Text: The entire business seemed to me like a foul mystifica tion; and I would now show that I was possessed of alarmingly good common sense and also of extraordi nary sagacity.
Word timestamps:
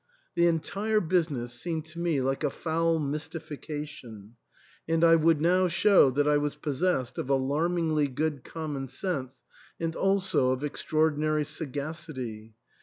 The 0.33 0.47
entire 0.47 0.99
business 0.99 1.53
seemed 1.53 1.85
to 1.85 1.99
me 1.99 2.21
like 2.21 2.43
a 2.43 2.49
foul 2.49 2.97
mystifica 2.97 3.85
tion; 3.87 4.35
and 4.87 5.03
I 5.03 5.15
would 5.15 5.39
now 5.39 5.67
show 5.67 6.09
that 6.09 6.27
I 6.27 6.37
was 6.37 6.55
possessed 6.55 7.19
of 7.19 7.29
alarmingly 7.29 8.07
good 8.07 8.43
common 8.43 8.87
sense 8.87 9.43
and 9.79 9.95
also 9.95 10.49
of 10.49 10.61
extraordi 10.61 11.17
nary 11.17 11.45
sagacity. 11.45 12.55